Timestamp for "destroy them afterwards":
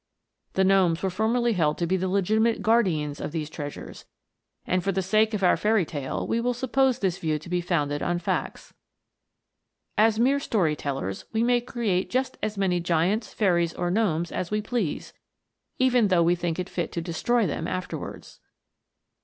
17.01-18.39